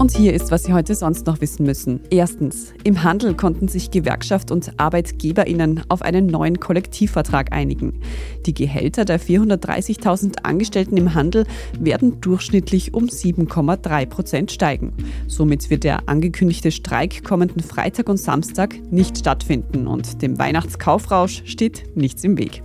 und 0.00 0.16
hier 0.16 0.32
ist, 0.32 0.50
was 0.50 0.62
Sie 0.62 0.72
heute 0.72 0.94
sonst 0.94 1.26
noch 1.26 1.42
wissen 1.42 1.66
müssen. 1.66 2.00
Erstens. 2.08 2.72
Im 2.84 3.02
Handel 3.02 3.34
konnten 3.34 3.68
sich 3.68 3.90
Gewerkschaft 3.90 4.50
und 4.50 4.72
ArbeitgeberInnen 4.80 5.82
auf 5.90 6.00
einen 6.00 6.26
neuen 6.26 6.58
Kollektivvertrag 6.58 7.52
einigen. 7.52 8.00
Die 8.46 8.54
Gehälter 8.54 9.04
der 9.04 9.20
430.000 9.20 10.38
Angestellten 10.42 10.96
im 10.96 11.12
Handel 11.12 11.44
werden 11.78 12.18
durchschnittlich 12.22 12.94
um 12.94 13.04
7,3 13.04 14.06
Prozent 14.06 14.52
steigen. 14.52 14.94
Somit 15.26 15.68
wird 15.68 15.84
der 15.84 16.08
angekündigte 16.08 16.72
Streik 16.72 17.22
kommenden 17.22 17.62
Freitag 17.62 18.08
und 18.08 18.16
Samstag 18.16 18.76
nicht 18.90 19.18
stattfinden 19.18 19.86
und 19.86 20.22
dem 20.22 20.38
Weihnachtskaufrausch 20.38 21.42
steht 21.44 21.94
nichts 21.94 22.24
im 22.24 22.38
Weg. 22.38 22.62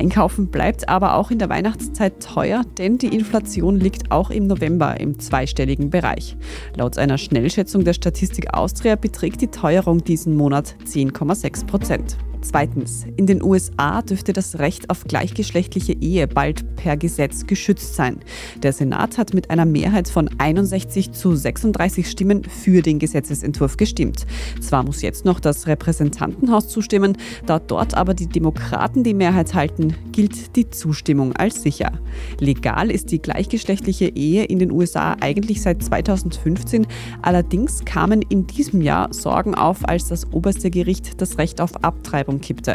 Einkaufen 0.00 0.48
bleibt 0.48 0.88
aber 0.88 1.14
auch 1.14 1.30
in 1.30 1.38
der 1.38 1.48
Weihnachtszeit 1.48 2.20
teuer, 2.20 2.62
denn 2.76 2.98
die 2.98 3.14
Inflation 3.14 3.76
liegt 3.76 4.10
auch 4.10 4.30
im 4.30 4.48
November 4.48 4.98
im 4.98 5.20
zweistelligen 5.20 5.90
Bereich. 5.90 6.36
Laut 6.76 6.96
einer 6.98 7.18
Schnellschätzung 7.18 7.84
der 7.84 7.92
Statistik 7.92 8.54
Austria 8.54 8.96
beträgt 8.96 9.40
die 9.42 9.48
Teuerung 9.48 10.02
diesen 10.02 10.36
Monat 10.36 10.74
10,6 10.86 11.66
Prozent. 11.66 12.16
Zweitens, 12.42 13.06
in 13.16 13.26
den 13.26 13.40
USA 13.40 14.02
dürfte 14.02 14.32
das 14.32 14.58
Recht 14.58 14.90
auf 14.90 15.04
gleichgeschlechtliche 15.04 15.92
Ehe 15.92 16.26
bald 16.26 16.74
per 16.74 16.96
Gesetz 16.96 17.46
geschützt 17.46 17.94
sein. 17.94 18.18
Der 18.64 18.72
Senat 18.72 19.16
hat 19.16 19.32
mit 19.32 19.48
einer 19.48 19.64
Mehrheit 19.64 20.08
von 20.08 20.28
61 20.38 21.12
zu 21.12 21.36
36 21.36 22.10
Stimmen 22.10 22.42
für 22.42 22.82
den 22.82 22.98
Gesetzesentwurf 22.98 23.76
gestimmt. 23.76 24.26
Zwar 24.60 24.82
muss 24.82 25.02
jetzt 25.02 25.24
noch 25.24 25.38
das 25.38 25.68
Repräsentantenhaus 25.68 26.68
zustimmen, 26.68 27.16
da 27.46 27.60
dort 27.60 27.94
aber 27.94 28.12
die 28.12 28.26
Demokraten 28.26 29.04
die 29.04 29.14
Mehrheit 29.14 29.54
halten, 29.54 29.94
gilt 30.10 30.56
die 30.56 30.68
Zustimmung 30.68 31.34
als 31.34 31.62
sicher. 31.62 31.92
Legal 32.40 32.90
ist 32.90 33.12
die 33.12 33.22
gleichgeschlechtliche 33.22 34.08
Ehe 34.08 34.44
in 34.44 34.58
den 34.58 34.72
USA 34.72 35.16
eigentlich 35.20 35.62
seit 35.62 35.82
2015, 35.82 36.88
allerdings 37.22 37.84
kamen 37.84 38.20
in 38.22 38.48
diesem 38.48 38.80
Jahr 38.80 39.12
Sorgen 39.12 39.54
auf, 39.54 39.88
als 39.88 40.08
das 40.08 40.32
oberste 40.32 40.70
Gericht 40.70 41.20
das 41.20 41.38
Recht 41.38 41.60
auf 41.60 41.84
Abtreibung 41.84 42.31
umkippte. 42.32 42.74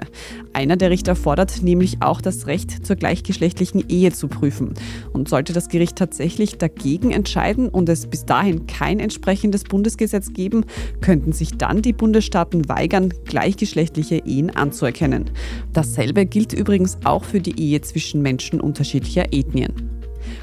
Einer 0.53 0.77
der 0.77 0.89
Richter 0.89 1.15
fordert 1.15 1.61
nämlich 1.61 2.01
auch 2.01 2.21
das 2.21 2.47
Recht 2.47 2.85
zur 2.85 2.95
gleichgeschlechtlichen 2.95 3.83
Ehe 3.89 4.11
zu 4.11 4.27
prüfen. 4.27 4.73
Und 5.13 5.29
sollte 5.29 5.53
das 5.53 5.69
Gericht 5.69 5.97
tatsächlich 5.97 6.57
dagegen 6.57 7.11
entscheiden 7.11 7.69
und 7.69 7.89
es 7.89 8.07
bis 8.07 8.25
dahin 8.25 8.67
kein 8.67 8.99
entsprechendes 8.99 9.63
Bundesgesetz 9.63 10.33
geben, 10.33 10.65
könnten 11.01 11.33
sich 11.33 11.57
dann 11.57 11.81
die 11.81 11.93
Bundesstaaten 11.93 12.69
weigern, 12.69 13.13
gleichgeschlechtliche 13.25 14.17
Ehen 14.25 14.49
anzuerkennen. 14.49 15.29
Dasselbe 15.73 16.25
gilt 16.25 16.53
übrigens 16.53 16.97
auch 17.03 17.23
für 17.23 17.41
die 17.41 17.59
Ehe 17.59 17.81
zwischen 17.81 18.21
Menschen 18.21 18.61
unterschiedlicher 18.61 19.33
Ethnien. 19.33 19.96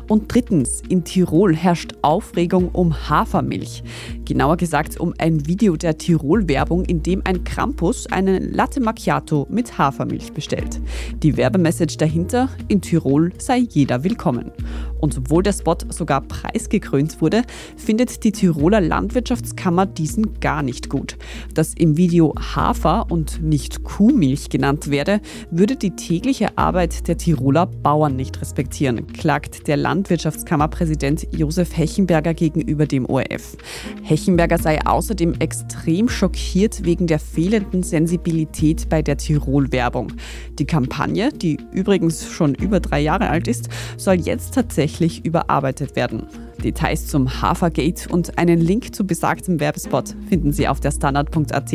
Und 0.09 0.33
drittens, 0.33 0.83
in 0.89 1.05
Tirol 1.05 1.55
herrscht 1.55 1.93
Aufregung 2.03 2.69
um 2.71 3.09
Hafermilch. 3.09 3.83
Genauer 4.25 4.57
gesagt 4.57 4.99
um 4.99 5.15
ein 5.19 5.47
Video 5.47 5.77
der 5.77 5.99
Tirol-Werbung, 5.99 6.85
in 6.85 7.03
dem 7.03 7.23
ein 7.25 7.45
Krampus 7.45 8.07
einen 8.07 8.53
Latte 8.53 8.81
Macchiato 8.81 9.47
mit 9.51 9.79
Hafermilch 9.79 10.33
bestellt. 10.33 10.81
Die 11.23 11.37
Werbemessage 11.37 11.97
dahinter, 11.97 12.49
in 12.69 12.81
Tirol 12.81 13.33
sei 13.39 13.59
jeder 13.71 14.05
willkommen. 14.05 14.53
Und 15.05 15.19
obwohl 15.19 15.43
der 15.43 15.53
Spot 15.53 15.77
sogar 15.91 16.23
preisgekrönt 16.23 17.21
wurde, 17.21 17.43
findet 17.77 18.25
die 18.25 18.33
Tiroler 18.33 18.81
Landwirtschaftskammer 18.81 19.85
diesen 19.85 20.41
gar 20.41 20.63
nicht 20.63 20.89
gut. 20.89 21.19
Dass 21.53 21.75
im 21.75 21.99
Video 21.99 22.35
Hafer 22.39 23.11
und 23.11 23.43
nicht 23.43 23.85
Kuhmilch 23.85 24.49
genannt 24.49 24.89
werde, 24.89 25.21
würde 25.51 25.77
die 25.77 25.91
tägliche 25.91 26.57
Arbeit 26.57 27.07
der 27.07 27.19
Tiroler 27.19 27.67
Bauern 27.67 28.17
nicht 28.17 28.41
respektieren, 28.41 29.07
klagt 29.09 29.69
der 29.69 29.77
Landwirtschaftskammerpräsident 29.77 31.27
Josef 31.37 31.77
Hechenberger 31.77 32.33
gegenüber 32.33 32.87
dem 32.87 33.05
ORF. 33.05 33.59
Hechenberger 34.05 34.57
sei 34.57 34.87
außerdem 34.87 35.35
extrem 35.39 36.09
schockiert 36.09 36.83
wegen 36.87 37.07
der 37.07 37.19
fehlenden 37.19 37.83
Sensibilität 37.83 38.89
bei 38.89 39.03
der 39.03 39.19
Tirol-Werbung. 39.19 40.13
Die 40.59 40.65
Kampagne, 40.65 41.29
die 41.31 41.59
übrigens 41.73 42.27
schon 42.27 42.55
über 42.55 42.81
drei 42.81 43.01
Jahre 43.01 43.29
alt 43.29 43.49
ist, 43.49 43.69
soll 43.99 44.15
jetzt 44.15 44.55
tatsächlich 44.55 44.94
überarbeitet 45.25 45.97
werden. 45.97 46.27
Details 46.63 47.07
zum 47.07 47.43
Hafergate 47.43 48.09
und 48.11 48.39
einen 48.39 48.61
Link 48.61 48.95
zu 48.95 49.07
besagtem 49.07 49.61
Werbespot 49.61 50.15
finden 50.29 50.53
Sie 50.53 50.69
auf 50.69 50.81
der 50.81 50.93
Standard.at. 50.93 51.73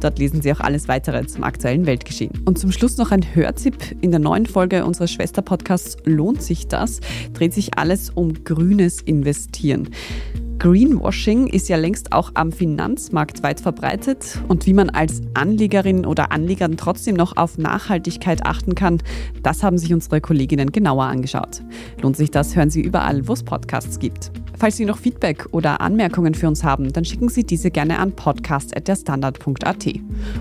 Dort 0.00 0.18
lesen 0.18 0.42
Sie 0.42 0.52
auch 0.52 0.60
alles 0.60 0.88
weitere 0.88 1.26
zum 1.26 1.44
aktuellen 1.44 1.86
Weltgeschehen. 1.86 2.42
Und 2.44 2.58
zum 2.58 2.72
Schluss 2.72 2.96
noch 2.96 3.10
ein 3.10 3.34
Hörtipp. 3.34 3.76
In 4.00 4.10
der 4.10 4.20
neuen 4.20 4.46
Folge 4.46 4.84
unseres 4.84 5.12
Schwesterpodcasts 5.12 5.96
Lohnt 6.04 6.42
sich 6.42 6.68
das? 6.68 7.00
dreht 7.34 7.54
sich 7.54 7.78
alles 7.78 8.10
um 8.10 8.44
grünes 8.44 9.00
Investieren. 9.02 9.88
Greenwashing 10.60 11.46
ist 11.46 11.70
ja 11.70 11.78
längst 11.78 12.12
auch 12.12 12.32
am 12.34 12.52
Finanzmarkt 12.52 13.42
weit 13.42 13.62
verbreitet 13.62 14.42
und 14.46 14.66
wie 14.66 14.74
man 14.74 14.90
als 14.90 15.22
Anlegerin 15.32 16.04
oder 16.04 16.32
Anlegern 16.32 16.76
trotzdem 16.76 17.16
noch 17.16 17.38
auf 17.38 17.56
Nachhaltigkeit 17.56 18.44
achten 18.44 18.74
kann, 18.74 18.98
das 19.42 19.62
haben 19.62 19.78
sich 19.78 19.94
unsere 19.94 20.20
Kolleginnen 20.20 20.70
genauer 20.70 21.04
angeschaut. 21.04 21.62
Lohnt 22.02 22.18
sich 22.18 22.30
das, 22.30 22.56
hören 22.56 22.68
Sie 22.68 22.82
überall, 22.82 23.26
wo 23.26 23.32
es 23.32 23.42
Podcasts 23.42 23.98
gibt. 23.98 24.32
Falls 24.60 24.76
Sie 24.76 24.84
noch 24.84 24.98
Feedback 24.98 25.46
oder 25.52 25.80
Anmerkungen 25.80 26.34
für 26.34 26.46
uns 26.46 26.62
haben, 26.62 26.92
dann 26.92 27.06
schicken 27.06 27.30
Sie 27.30 27.44
diese 27.44 27.70
gerne 27.70 27.98
an 27.98 28.12
podcast.derstandard.at. 28.12 29.86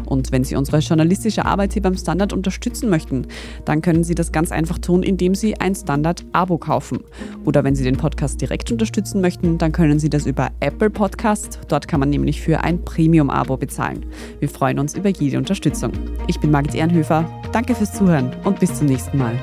Und 0.07 0.33
wenn 0.33 0.43
Sie 0.43 0.57
unsere 0.57 0.79
journalistische 0.79 1.45
Arbeit 1.45 1.71
hier 1.71 1.81
beim 1.81 1.95
Standard 1.95 2.33
unterstützen 2.33 2.89
möchten, 2.89 3.27
dann 3.63 3.81
können 3.81 4.03
Sie 4.03 4.15
das 4.15 4.33
ganz 4.33 4.51
einfach 4.51 4.77
tun, 4.77 5.03
indem 5.03 5.35
Sie 5.35 5.55
ein 5.55 5.73
Standard-Abo 5.73 6.57
kaufen. 6.57 6.99
Oder 7.45 7.63
wenn 7.63 7.75
Sie 7.75 7.85
den 7.85 7.95
Podcast 7.95 8.41
direkt 8.41 8.69
unterstützen 8.73 9.21
möchten, 9.21 9.57
dann 9.57 9.71
können 9.71 9.99
Sie 10.09 10.17
das 10.17 10.25
über 10.25 10.49
Apple 10.59 10.89
Podcast. 10.89 11.59
Dort 11.67 11.87
kann 11.87 11.99
man 11.99 12.09
nämlich 12.09 12.41
für 12.41 12.63
ein 12.63 12.83
Premium-Abo 12.83 13.57
bezahlen. 13.57 14.07
Wir 14.39 14.49
freuen 14.49 14.79
uns 14.79 14.95
über 14.95 15.09
jede 15.09 15.37
Unterstützung. 15.37 15.91
Ich 16.25 16.39
bin 16.39 16.49
Margit 16.49 16.73
Ehrenhöfer. 16.73 17.29
Danke 17.51 17.75
fürs 17.75 17.93
Zuhören 17.93 18.35
und 18.43 18.59
bis 18.59 18.73
zum 18.73 18.87
nächsten 18.87 19.19
Mal. 19.19 19.37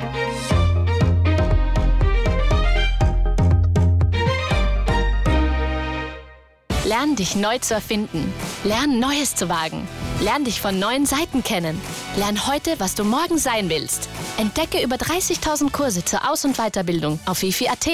Lern 6.85 7.15
dich 7.15 7.37
neu 7.37 7.59
zu 7.59 7.75
erfinden. 7.75 8.33
Lern 8.65 8.99
Neues 8.99 9.37
zu 9.37 9.49
wagen. 9.49 9.87
Lern 10.21 10.43
dich 10.43 10.61
von 10.61 10.81
neuen 10.81 11.07
Seiten 11.07 11.45
kennen. 11.45 11.81
Lern 12.17 12.49
heute, 12.49 12.75
was 12.79 12.97
du 12.97 13.05
morgen 13.05 13.39
sein 13.39 13.69
willst. 13.69 14.09
Entdecke 14.37 14.83
über 14.83 14.97
30.000 14.97 15.71
Kurse 15.71 16.05
zur 16.05 16.29
Aus- 16.29 16.45
und 16.45 16.57
Weiterbildung 16.57 17.21
auf 17.27 17.43
wifi.at. 17.43 17.87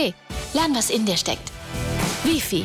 Lern, 0.54 0.74
was 0.74 0.88
in 0.88 1.04
dir 1.04 1.18
steckt. 1.18 1.52
Wifi 2.24 2.64